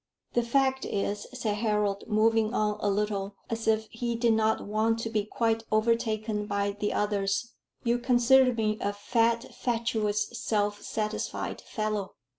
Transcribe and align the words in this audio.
"The 0.33 0.41
fact 0.41 0.83
is," 0.83 1.27
said 1.31 1.57
Harold, 1.57 2.05
moving 2.07 2.55
on 2.55 2.77
a 2.79 2.89
little, 2.89 3.35
as 3.51 3.67
if 3.67 3.87
he 3.91 4.15
did 4.15 4.33
not 4.33 4.65
want 4.65 4.97
to 5.01 5.11
be 5.11 5.25
quite 5.25 5.61
overtaken 5.71 6.47
by 6.47 6.71
the 6.71 6.91
others, 6.91 7.53
"you 7.83 7.99
consider 7.99 8.51
me 8.51 8.79
a 8.81 8.93
fat, 8.93 9.53
fatuous, 9.53 10.29
self 10.39 10.81
satisfied 10.81 11.61
fellow." 11.61 12.15